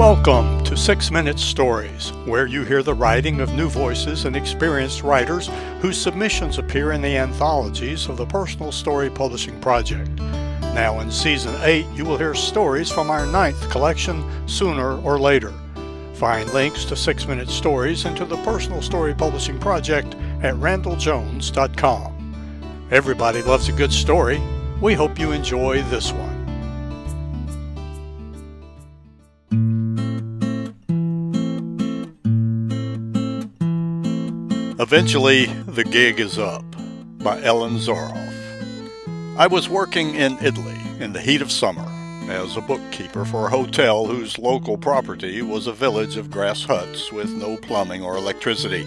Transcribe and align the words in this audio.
Welcome 0.00 0.64
to 0.64 0.78
Six 0.78 1.10
Minute 1.10 1.38
Stories, 1.38 2.08
where 2.24 2.46
you 2.46 2.64
hear 2.64 2.82
the 2.82 2.94
writing 2.94 3.42
of 3.42 3.52
new 3.52 3.68
voices 3.68 4.24
and 4.24 4.34
experienced 4.34 5.02
writers 5.02 5.50
whose 5.82 6.00
submissions 6.00 6.56
appear 6.56 6.92
in 6.92 7.02
the 7.02 7.18
anthologies 7.18 8.08
of 8.08 8.16
the 8.16 8.24
Personal 8.24 8.72
Story 8.72 9.10
Publishing 9.10 9.60
Project. 9.60 10.08
Now, 10.72 11.00
in 11.00 11.10
Season 11.10 11.54
8, 11.60 11.84
you 11.94 12.06
will 12.06 12.16
hear 12.16 12.34
stories 12.34 12.90
from 12.90 13.10
our 13.10 13.26
ninth 13.26 13.68
collection, 13.68 14.24
Sooner 14.48 14.98
or 15.02 15.18
Later. 15.18 15.52
Find 16.14 16.50
links 16.54 16.86
to 16.86 16.96
Six 16.96 17.28
Minute 17.28 17.50
Stories 17.50 18.06
and 18.06 18.16
to 18.16 18.24
the 18.24 18.38
Personal 18.38 18.80
Story 18.80 19.12
Publishing 19.12 19.60
Project 19.60 20.14
at 20.40 20.54
randelljones.com. 20.54 22.88
Everybody 22.90 23.42
loves 23.42 23.68
a 23.68 23.72
good 23.72 23.92
story. 23.92 24.40
We 24.80 24.94
hope 24.94 25.18
you 25.18 25.32
enjoy 25.32 25.82
this 25.82 26.10
one. 26.10 26.39
Eventually, 34.92 35.46
the 35.46 35.84
gig 35.84 36.18
is 36.18 36.36
up 36.36 36.64
by 37.18 37.40
Ellen 37.42 37.78
Zaroff. 37.78 38.34
I 39.38 39.46
was 39.46 39.68
working 39.68 40.16
in 40.16 40.36
Italy 40.42 40.80
in 40.98 41.12
the 41.12 41.20
heat 41.20 41.42
of 41.42 41.52
summer 41.52 41.86
as 42.28 42.56
a 42.56 42.60
bookkeeper 42.60 43.24
for 43.24 43.46
a 43.46 43.50
hotel 43.50 44.06
whose 44.06 44.36
local 44.36 44.76
property 44.76 45.42
was 45.42 45.68
a 45.68 45.72
village 45.72 46.16
of 46.16 46.32
grass 46.32 46.64
huts 46.64 47.12
with 47.12 47.30
no 47.30 47.56
plumbing 47.58 48.02
or 48.02 48.16
electricity. 48.16 48.84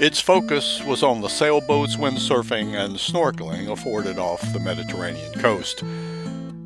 Its 0.00 0.18
focus 0.18 0.82
was 0.82 1.04
on 1.04 1.20
the 1.20 1.28
sailboats, 1.28 1.94
windsurfing, 1.94 2.74
and 2.74 2.96
snorkeling 2.96 3.70
afforded 3.70 4.18
off 4.18 4.42
the 4.52 4.58
Mediterranean 4.58 5.32
coast. 5.34 5.84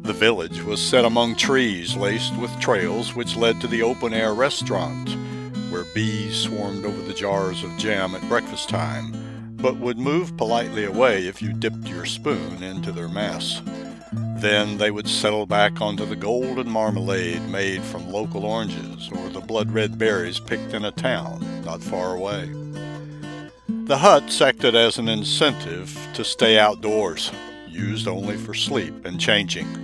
The 0.04 0.14
village 0.14 0.62
was 0.62 0.80
set 0.80 1.04
among 1.04 1.36
trees 1.36 1.96
laced 1.96 2.34
with 2.38 2.60
trails 2.60 3.14
which 3.14 3.36
led 3.36 3.60
to 3.60 3.66
the 3.66 3.82
open 3.82 4.14
air 4.14 4.32
restaurant 4.32 5.14
where 5.74 5.82
bees 5.92 6.36
swarmed 6.36 6.84
over 6.84 7.02
the 7.02 7.12
jars 7.12 7.64
of 7.64 7.76
jam 7.78 8.14
at 8.14 8.28
breakfast 8.28 8.68
time, 8.68 9.10
but 9.56 9.76
would 9.76 9.98
move 9.98 10.36
politely 10.36 10.84
away 10.84 11.26
if 11.26 11.42
you 11.42 11.52
dipped 11.52 11.88
your 11.88 12.04
spoon 12.04 12.62
into 12.62 12.92
their 12.92 13.08
mess. 13.08 13.60
Then 14.36 14.78
they 14.78 14.92
would 14.92 15.08
settle 15.08 15.46
back 15.46 15.80
onto 15.80 16.06
the 16.06 16.14
golden 16.14 16.70
marmalade 16.70 17.42
made 17.48 17.82
from 17.82 18.08
local 18.08 18.44
oranges 18.44 19.10
or 19.10 19.28
the 19.30 19.40
blood 19.40 19.72
red 19.72 19.98
berries 19.98 20.38
picked 20.38 20.74
in 20.74 20.84
a 20.84 20.92
town 20.92 21.44
not 21.64 21.82
far 21.82 22.14
away. 22.14 22.48
The 23.66 23.98
huts 23.98 24.40
acted 24.40 24.76
as 24.76 24.98
an 24.98 25.08
incentive 25.08 25.98
to 26.14 26.22
stay 26.22 26.56
outdoors, 26.56 27.32
used 27.66 28.06
only 28.06 28.36
for 28.36 28.54
sleep 28.54 29.04
and 29.04 29.18
changing. 29.18 29.83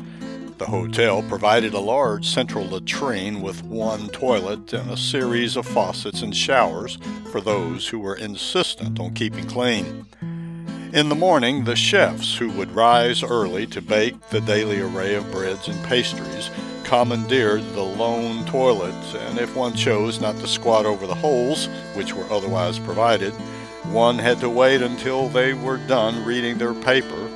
The 0.60 0.66
hotel 0.66 1.22
provided 1.22 1.72
a 1.72 1.80
large 1.80 2.28
central 2.28 2.68
latrine 2.68 3.40
with 3.40 3.64
one 3.64 4.10
toilet 4.10 4.74
and 4.74 4.90
a 4.90 4.96
series 4.98 5.56
of 5.56 5.64
faucets 5.64 6.20
and 6.20 6.36
showers 6.36 6.98
for 7.32 7.40
those 7.40 7.88
who 7.88 7.98
were 7.98 8.14
insistent 8.14 9.00
on 9.00 9.14
keeping 9.14 9.46
clean. 9.46 10.04
In 10.92 11.08
the 11.08 11.14
morning, 11.14 11.64
the 11.64 11.74
chefs, 11.74 12.36
who 12.36 12.50
would 12.50 12.72
rise 12.72 13.22
early 13.22 13.66
to 13.68 13.80
bake 13.80 14.28
the 14.28 14.42
daily 14.42 14.82
array 14.82 15.14
of 15.14 15.32
breads 15.32 15.66
and 15.66 15.82
pastries, 15.84 16.50
commandeered 16.84 17.64
the 17.72 17.82
lone 17.82 18.44
toilet, 18.44 18.92
and 19.14 19.38
if 19.38 19.56
one 19.56 19.72
chose 19.72 20.20
not 20.20 20.38
to 20.40 20.46
squat 20.46 20.84
over 20.84 21.06
the 21.06 21.14
holes, 21.14 21.70
which 21.94 22.12
were 22.12 22.30
otherwise 22.30 22.78
provided, 22.78 23.32
one 23.92 24.18
had 24.18 24.40
to 24.40 24.50
wait 24.50 24.82
until 24.82 25.30
they 25.30 25.54
were 25.54 25.78
done 25.78 26.22
reading 26.26 26.58
their 26.58 26.74
paper 26.74 27.29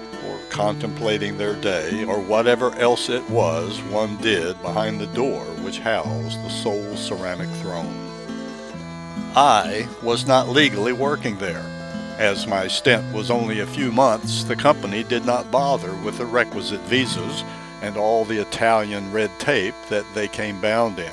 contemplating 0.55 1.37
their 1.37 1.57
day, 1.57 2.05
or 2.05 2.21
whatever 2.21 2.73
else 2.77 3.09
it 3.09 3.29
was 3.29 3.83
one 3.91 4.17
did 4.19 4.61
behind 4.63 5.01
the 5.01 5.07
door 5.09 5.45
which 5.65 5.81
housed 5.81 6.43
the 6.45 6.49
sole 6.49 6.97
ceramic 6.97 7.49
throne. 7.61 7.93
I 9.35 9.89
was 10.01 10.29
not 10.29 10.49
legally 10.49 10.93
working 10.93 11.37
there. 11.39 11.67
As 12.19 12.47
my 12.47 12.69
stint 12.69 13.13
was 13.13 13.33
only 13.33 13.59
a 13.59 13.67
few 13.67 13.91
months, 13.91 14.45
the 14.45 14.55
company 14.55 15.03
did 15.03 15.27
not 15.27 15.51
bother 15.51 15.93
with 16.05 16.19
the 16.19 16.25
requisite 16.25 16.83
visas 16.83 17.43
and 17.83 17.97
all 17.97 18.25
the 18.25 18.41
Italian 18.41 19.11
red 19.11 19.33
tape 19.41 19.75
that 19.89 20.07
they 20.15 20.29
came 20.29 20.61
bound 20.61 21.01
in. 21.01 21.11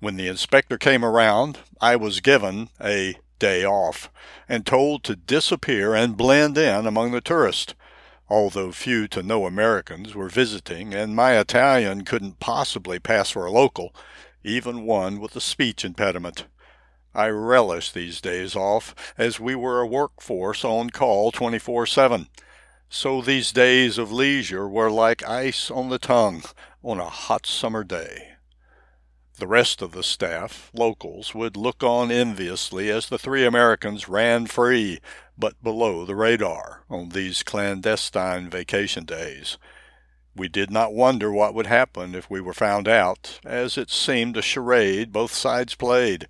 When 0.00 0.18
the 0.18 0.28
inspector 0.28 0.76
came 0.76 1.02
around, 1.02 1.60
I 1.80 1.96
was 1.96 2.20
given 2.20 2.68
a 2.78 3.14
day 3.38 3.64
off 3.64 4.10
and 4.46 4.66
told 4.66 5.02
to 5.04 5.16
disappear 5.16 5.94
and 5.94 6.14
blend 6.14 6.58
in 6.58 6.86
among 6.86 7.12
the 7.12 7.22
tourists 7.22 7.74
although 8.30 8.70
few 8.70 9.08
to 9.08 9.22
no 9.22 9.44
Americans 9.44 10.14
were 10.14 10.28
visiting, 10.28 10.94
and 10.94 11.16
my 11.16 11.36
Italian 11.38 12.04
couldn't 12.04 12.38
possibly 12.38 12.98
pass 12.98 13.30
for 13.30 13.44
a 13.44 13.50
local, 13.50 13.92
even 14.44 14.86
one 14.86 15.18
with 15.18 15.34
a 15.34 15.40
speech 15.40 15.84
impediment. 15.84 16.46
I 17.14 17.28
relished 17.28 17.92
these 17.92 18.20
days 18.20 18.54
off, 18.54 18.94
as 19.18 19.40
we 19.40 19.56
were 19.56 19.80
a 19.80 19.86
workforce 19.86 20.64
on 20.64 20.90
call 20.90 21.32
24 21.32 21.86
7. 21.86 22.28
So 22.88 23.20
these 23.20 23.52
days 23.52 23.98
of 23.98 24.12
leisure 24.12 24.68
were 24.68 24.90
like 24.90 25.28
ice 25.28 25.70
on 25.70 25.90
the 25.90 25.98
tongue 25.98 26.44
on 26.82 27.00
a 27.00 27.08
hot 27.08 27.46
summer 27.46 27.84
day. 27.84 28.29
The 29.40 29.46
rest 29.46 29.80
of 29.80 29.92
the 29.92 30.02
staff, 30.02 30.70
locals, 30.74 31.34
would 31.34 31.56
look 31.56 31.82
on 31.82 32.10
enviously 32.10 32.90
as 32.90 33.08
the 33.08 33.18
three 33.18 33.46
Americans 33.46 34.06
ran 34.06 34.44
free, 34.44 35.00
but 35.38 35.62
below 35.62 36.04
the 36.04 36.14
radar, 36.14 36.82
on 36.90 37.08
these 37.08 37.42
clandestine 37.42 38.50
vacation 38.50 39.06
days. 39.06 39.56
We 40.36 40.48
did 40.48 40.70
not 40.70 40.92
wonder 40.92 41.32
what 41.32 41.54
would 41.54 41.68
happen 41.68 42.14
if 42.14 42.28
we 42.28 42.42
were 42.42 42.52
found 42.52 42.86
out, 42.86 43.40
as 43.42 43.78
it 43.78 43.88
seemed 43.88 44.36
a 44.36 44.42
charade 44.42 45.10
both 45.10 45.32
sides 45.32 45.74
played. 45.74 46.28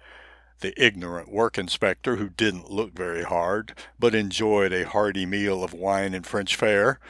The 0.60 0.72
ignorant 0.80 1.32
work 1.32 1.58
inspector, 1.58 2.14
who 2.14 2.28
didn't 2.28 2.70
look 2.70 2.92
very 2.92 3.24
hard, 3.24 3.74
but 3.98 4.14
enjoyed 4.14 4.72
a 4.72 4.88
hearty 4.88 5.26
meal 5.26 5.64
of 5.64 5.74
wine 5.74 6.14
and 6.14 6.24
French 6.24 6.54
fare, 6.54 7.00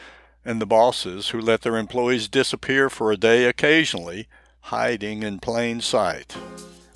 and 0.47 0.63
the 0.63 0.67
bosses, 0.67 1.29
who 1.29 1.41
let 1.43 1.61
their 1.61 1.77
employees 1.77 2.27
disappear 2.27 2.89
for 2.89 3.13
a 3.13 3.19
day 3.19 3.45
occasionally, 3.45 4.29
hiding 4.63 5.23
in 5.23 5.39
plain 5.39 5.81
sight. 5.81 6.37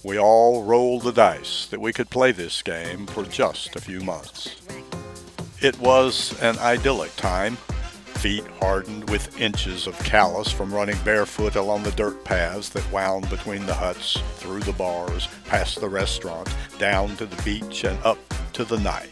We 0.03 0.19
all 0.19 0.65
rolled 0.65 1.03
the 1.03 1.13
dice 1.13 1.67
that 1.67 1.81
we 1.81 1.93
could 1.93 2.11
play 2.11 2.31
this 2.31 2.63
game 2.63 3.07
for 3.07 3.25
just 3.25 3.75
a 3.75 3.81
few 3.81 4.01
months. 4.01 4.61
It 5.61 5.79
was 5.79 6.39
an 6.43 6.59
idyllic 6.59 7.17
time, 7.17 7.57
feet 8.17 8.45
hardened 8.61 9.09
with 9.09 9.41
inches 9.41 9.87
of 9.87 9.99
callus 10.01 10.51
from 10.51 10.75
running 10.75 10.99
barefoot 11.05 11.57
along 11.57 11.85
the 11.85 11.93
dirt 11.93 12.23
paths 12.25 12.69
that 12.71 12.93
wound 12.93 13.29
between 13.31 13.65
the 13.67 13.75
huts, 13.75 14.19
through 14.37 14.61
the 14.61 14.73
bars, 14.73 15.29
past 15.47 15.81
the 15.81 15.89
restaurant, 15.89 16.55
down 16.79 17.17
to 17.17 17.27
the 17.27 17.43
beach, 17.43 17.85
and 17.85 17.99
up 18.05 18.19
to 18.53 18.65
the 18.65 18.79
night. 18.81 19.11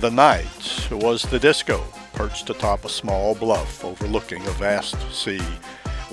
The 0.00 0.10
night 0.10 0.88
was 0.90 1.22
the 1.22 1.38
disco, 1.38 1.84
perched 2.12 2.48
atop 2.50 2.84
a 2.84 2.88
small 2.88 3.34
bluff 3.34 3.84
overlooking 3.84 4.46
a 4.46 4.50
vast 4.52 4.96
sea 5.12 5.42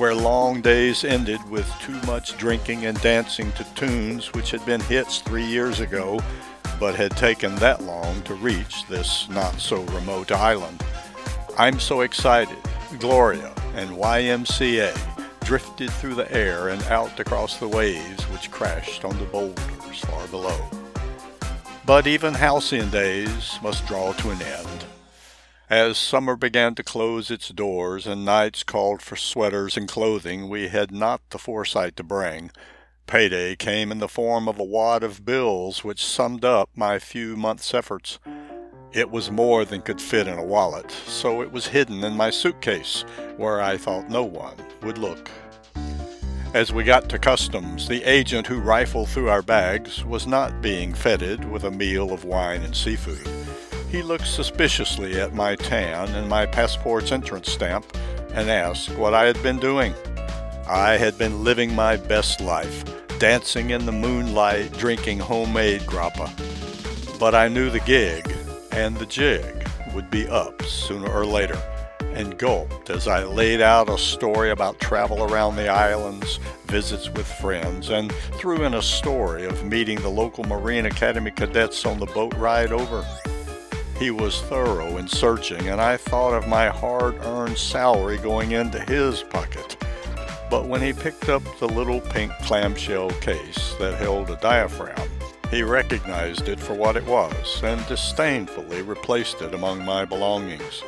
where 0.01 0.16
long 0.16 0.62
days 0.62 1.03
ended 1.03 1.39
with 1.47 1.72
too 1.79 2.01
much 2.07 2.35
drinking 2.39 2.88
and 2.88 3.00
dancing 3.01 3.51
to 3.51 3.63
tunes 3.75 4.34
which 4.34 4.50
had 4.50 4.66
been 4.66 4.81
hits 4.81 5.19
three 5.19 5.45
years 5.45 5.79
ago, 5.79 6.19
but 6.79 6.95
had 6.95 7.16
taken 7.16 7.53
that 7.57 7.84
long 7.84 8.19
to 8.23 8.34
reach 8.34 8.88
this 8.88 9.29
not 9.29 9.53
so 9.59 9.84
remote 9.84 10.31
island. 10.31 10.84
I'm 11.56 11.79
so 11.79 12.01
excited. 12.01 12.57
Gloria 12.97 13.53
and 13.75 13.91
YMCA 13.91 14.91
drifted 15.41 15.91
through 15.91 16.16
the 16.16 16.31
air 16.31 16.69
and 16.69 16.81
out 16.85 17.19
across 17.19 17.57
the 17.57 17.67
waves 17.67 18.23
which 18.23 18.50
crashed 18.50 19.06
on 19.06 19.16
the 19.19 19.25
boulders 19.25 20.00
far 20.06 20.28
below. 20.29 20.59
But 21.85 22.07
even 22.07 22.34
halcyon 22.34 22.90
days 22.90 23.59
must 23.61 23.85
draw 23.85 24.13
to 24.13 24.31
an 24.31 24.41
end. 24.41 24.85
As 25.72 25.98
summer 25.98 26.36
began 26.36 26.76
to 26.76 26.84
close 26.84 27.32
its 27.32 27.48
doors 27.48 28.06
and 28.06 28.26
nights 28.26 28.62
called 28.62 29.02
for 29.02 29.16
sweaters 29.16 29.78
and 29.78 29.88
clothing 29.88 30.50
we 30.50 30.68
had 30.68 30.91
not 30.91 31.22
the 31.29 31.38
foresight 31.38 31.96
to 31.96 32.03
bring, 32.03 32.52
payday 33.08 33.56
came 33.56 33.90
in 33.90 34.00
the 34.00 34.09
form 34.09 34.50
of 34.50 34.59
a 34.59 34.66
wad 34.66 35.02
of 35.02 35.23
bills 35.23 35.82
which 35.82 36.03
summed 36.03 36.44
up 36.44 36.70
my 36.76 37.00
few 37.00 37.38
months' 37.38 37.73
efforts. 37.73 38.20
It 38.91 39.12
was 39.12 39.32
more 39.32 39.64
than 39.64 39.82
could 39.82 40.02
fit 40.02 40.28
in 40.28 40.38
a 40.38 40.44
wallet, 40.44 40.91
so 40.91 41.41
it 41.41 41.53
was 41.53 41.68
hidden 41.68 42.03
in 42.03 42.17
my 42.17 42.32
suitcase, 42.32 43.06
where 43.38 43.62
I 43.62 43.78
thought 43.78 44.09
no 44.09 44.26
one 44.26 44.58
would 44.82 44.97
look. 44.97 45.32
As 46.53 46.74
we 46.74 46.84
got 46.84 47.08
to 47.08 47.17
customs, 47.17 47.88
the 47.88 48.03
agent 48.03 48.46
who 48.46 48.59
rifled 48.59 49.08
through 49.08 49.29
our 49.29 49.41
bags 49.41 50.03
was 50.03 50.28
not 50.28 50.62
being 50.62 50.94
feted 50.94 51.50
with 51.50 51.64
a 51.64 51.72
meal 51.72 52.12
of 52.12 52.26
wine 52.26 52.62
and 52.62 52.76
seafood. 52.76 53.41
He 53.91 54.02
looked 54.02 54.28
suspiciously 54.28 55.20
at 55.20 55.34
my 55.34 55.58
tan 55.58 56.08
and 56.16 56.29
my 56.29 56.46
passport's 56.46 57.11
entrance 57.11 57.52
stamp 57.52 57.85
and 58.34 58.49
asked 58.49 58.96
what 58.96 59.14
I 59.14 59.26
had 59.26 59.43
been 59.43 59.59
doing. 59.59 59.93
I 60.66 60.96
had 60.96 61.17
been 61.17 61.43
living 61.43 61.76
my 61.76 61.97
best 61.97 62.40
life, 62.40 62.85
dancing 63.20 63.72
in 63.72 63.85
the 63.85 63.91
moonlight, 63.91 64.72
drinking 64.78 65.20
homemade 65.20 65.82
grappa. 65.82 66.29
But 67.20 67.35
I 67.35 67.49
knew 67.49 67.70
the 67.70 67.82
gig 67.82 68.34
and 68.72 68.96
the 68.96 69.05
jig 69.05 69.67
would 69.93 70.09
be 70.09 70.26
up 70.26 70.64
sooner 70.64 71.11
or 71.11 71.26
later, 71.26 71.61
and 72.14 72.38
gulped 72.38 72.90
as 72.90 73.09
I 73.09 73.26
laid 73.26 73.59
out 73.59 73.90
a 73.90 73.97
story 73.97 74.52
about 74.52 74.79
travel 74.79 75.22
around 75.22 75.58
the 75.58 75.67
islands, 75.67 76.40
visits 76.67 77.09
with 77.09 77.28
friends, 77.28 77.90
and 77.90 78.14
threw 78.35 78.64
in 78.64 78.73
a 78.73 78.82
story 78.82 79.43
of 79.43 79.66
meeting 79.66 79.99
the 79.99 80.08
local 80.08 80.46
Marine 80.46 80.85
Academy 80.85 81.32
cadets 81.32 81.85
on 81.85 81.99
the 81.99 82.05
boat 82.05 82.34
ride 82.35 82.72
over. 82.72 83.05
He 84.02 84.09
was 84.09 84.42
thorough 84.42 84.98
in 84.98 85.08
searching, 85.08 85.70
and 85.70 85.80
I 85.80 85.96
thought 85.96 86.34
of 86.34 86.48
my 86.48 86.70
hard 86.70 87.24
earned 87.24 87.56
salary 87.56 88.18
going 88.18 88.52
into 88.52 88.80
his 88.80 89.22
pocket. 89.22 89.78
But 90.50 90.66
when 90.66 90.82
he 90.82 90.92
picked 90.92 91.30
up 91.30 91.44
the 91.59 91.68
little 91.68 92.02
pink 92.02 92.32
clamshell 92.42 93.12
case 93.22 93.76
that 93.80 94.00
held 94.00 94.32
a 94.32 94.38
diaphragm, 94.38 95.08
he 95.52 95.62
recognized 95.62 96.50
it 96.50 96.59
for 96.59 96.74
what 96.74 96.96
it 96.96 97.06
was 97.06 97.62
and 97.62 97.86
disdainfully 97.86 98.82
replaced 98.82 99.44
it 99.44 99.53
among 99.53 99.86
my 99.86 100.03
belongings. 100.03 100.82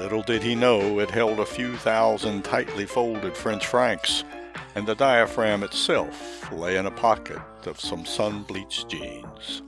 Little 0.00 0.22
did 0.22 0.42
he 0.42 0.56
know 0.56 0.98
it 0.98 1.12
held 1.12 1.38
a 1.38 1.46
few 1.46 1.76
thousand 1.76 2.42
tightly 2.42 2.84
folded 2.84 3.36
French 3.36 3.64
francs, 3.64 4.24
and 4.74 4.88
the 4.88 4.96
diaphragm 4.96 5.62
itself 5.62 6.50
lay 6.50 6.78
in 6.78 6.86
a 6.86 6.90
pocket 6.90 7.38
of 7.64 7.78
some 7.78 8.04
sun 8.04 8.42
bleached 8.42 8.88
jeans. 8.88 9.62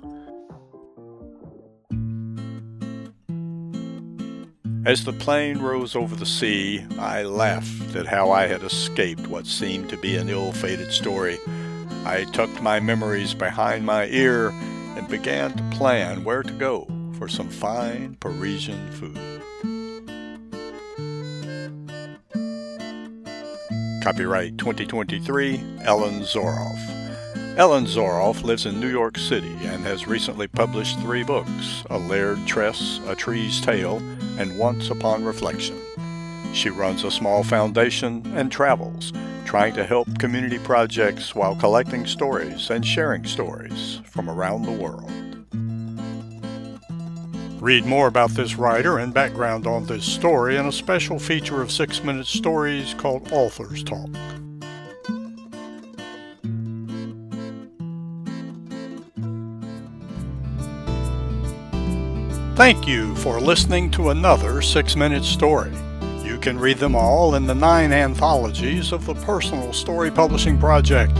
As 4.87 5.03
the 5.03 5.13
plane 5.13 5.59
rose 5.59 5.97
over 5.97 6.15
the 6.15 6.25
sea, 6.25 6.87
I 6.97 7.25
laughed 7.25 7.97
at 7.97 8.07
how 8.07 8.31
I 8.31 8.47
had 8.47 8.63
escaped 8.63 9.27
what 9.27 9.45
seemed 9.45 9.91
to 9.91 9.97
be 9.97 10.15
an 10.15 10.29
ill 10.29 10.53
fated 10.53 10.93
story. 10.93 11.39
I 12.05 12.23
tucked 12.33 12.63
my 12.63 12.79
memories 12.79 13.35
behind 13.35 13.85
my 13.85 14.07
ear 14.07 14.51
and 14.97 15.09
began 15.09 15.55
to 15.55 15.77
plan 15.77 16.23
where 16.23 16.45
to 16.45 16.53
go 16.53 16.87
for 17.19 17.27
some 17.27 17.49
fine 17.49 18.15
Parisian 18.21 18.93
food. 18.93 19.19
Copyright 24.05 24.57
2023, 24.57 25.81
Ellen 25.83 26.21
Zaroff. 26.21 26.96
Ellen 27.57 27.87
Zaroff 27.87 28.43
lives 28.43 28.67
in 28.67 28.79
New 28.79 28.91
York 28.91 29.17
City 29.17 29.57
and 29.63 29.83
has 29.83 30.07
recently 30.07 30.47
published 30.47 31.01
three 31.01 31.23
books 31.23 31.85
A 31.89 31.97
Layered 31.97 32.47
Tress, 32.47 33.01
A 33.07 33.15
Tree's 33.15 33.63
Tale, 33.63 33.97
and 34.39 34.59
Once 34.59 34.91
Upon 34.91 35.25
Reflection. 35.25 35.81
She 36.53 36.69
runs 36.69 37.03
a 37.03 37.11
small 37.11 37.43
foundation 37.43 38.31
and 38.37 38.53
travels, 38.53 39.11
trying 39.47 39.73
to 39.73 39.87
help 39.87 40.19
community 40.19 40.59
projects 40.59 41.35
while 41.35 41.57
collecting 41.57 42.05
stories 42.05 42.69
and 42.69 42.85
sharing 42.85 43.25
stories 43.25 44.03
from 44.05 44.29
around 44.29 44.65
the 44.65 44.73
world. 44.73 45.11
Read 47.63 47.87
more 47.87 48.07
about 48.07 48.33
this 48.33 48.57
writer 48.57 48.99
and 48.99 49.15
background 49.15 49.67
on 49.67 49.87
this 49.87 50.05
story 50.05 50.59
in 50.59 50.67
a 50.67 50.73
special 50.73 51.19
feature 51.19 51.63
of 51.63 51.73
Six 51.73 52.05
Minute 52.05 52.27
Stories 52.27 52.93
called 52.93 53.33
Authors 53.33 53.83
Talk. 53.83 54.11
Thank 62.57 62.89
you 62.89 63.15
for 63.17 63.39
listening 63.39 63.91
to 63.91 64.09
another 64.09 64.63
Six 64.63 64.97
Minute 64.97 65.25
Story. 65.25 65.71
You 66.25 66.39
can 66.39 66.59
read 66.59 66.79
them 66.79 66.97
all 66.97 67.35
in 67.35 67.47
the 67.47 67.55
nine 67.55 67.93
anthologies 67.93 68.93
of 68.93 69.05
the 69.05 69.13
Personal 69.13 69.75
Story 69.75 70.11
Publishing 70.11 70.59
Project. 70.59 71.13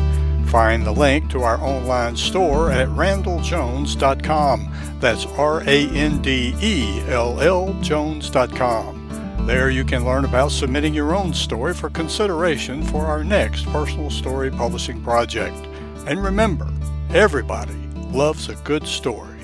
Find 0.47 0.87
the 0.87 0.93
link 0.93 1.29
to 1.33 1.43
our 1.43 1.61
online 1.61 2.17
store 2.17 2.71
at 2.71 2.89
randelljones.com. 2.89 4.73
That's 4.99 5.27
R 5.27 5.61
A 5.61 5.89
N 5.91 6.23
D 6.23 6.55
E 6.63 7.03
L 7.09 7.39
L 7.43 7.75
Jones.com. 7.83 9.45
There 9.47 9.69
you 9.69 9.85
can 9.85 10.07
learn 10.07 10.25
about 10.25 10.53
submitting 10.53 10.95
your 10.95 11.15
own 11.15 11.35
story 11.35 11.75
for 11.75 11.91
consideration 11.91 12.83
for 12.83 13.05
our 13.05 13.23
next 13.23 13.67
personal 13.67 14.09
story 14.09 14.51
publishing 14.51 15.03
project. 15.03 15.67
And 16.07 16.25
remember, 16.25 16.73
everybody 17.11 17.77
loves 18.11 18.49
a 18.49 18.55
good 18.65 18.87
story. 18.87 19.36